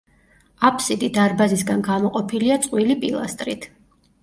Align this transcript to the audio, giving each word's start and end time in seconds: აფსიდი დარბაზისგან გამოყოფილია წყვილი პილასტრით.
აფსიდი 0.69 1.09
დარბაზისგან 1.17 1.85
გამოყოფილია 1.89 2.59
წყვილი 2.67 2.99
პილასტრით. 3.07 3.71